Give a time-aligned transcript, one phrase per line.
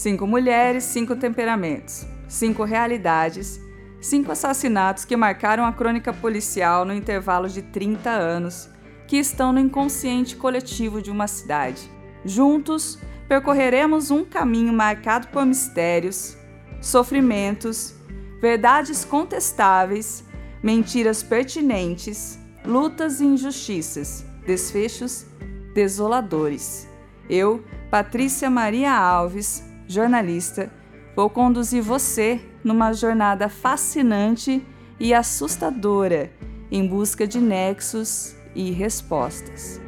[0.00, 3.60] Cinco mulheres, cinco temperamentos, cinco realidades,
[4.00, 8.70] cinco assassinatos que marcaram a crônica policial no intervalo de 30 anos,
[9.06, 11.82] que estão no inconsciente coletivo de uma cidade.
[12.24, 16.34] Juntos, percorreremos um caminho marcado por mistérios,
[16.80, 17.94] sofrimentos,
[18.40, 20.24] verdades contestáveis,
[20.62, 25.26] mentiras pertinentes, lutas e injustiças, desfechos
[25.74, 26.88] desoladores.
[27.28, 30.70] Eu, Patrícia Maria Alves, jornalista,
[31.16, 34.64] vou conduzir você numa jornada fascinante
[35.00, 36.30] e assustadora
[36.70, 39.80] em busca de nexos e respostas.